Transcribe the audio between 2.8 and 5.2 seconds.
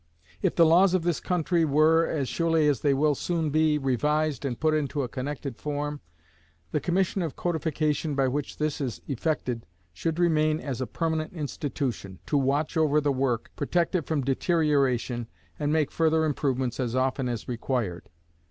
will soon be, revised and put into a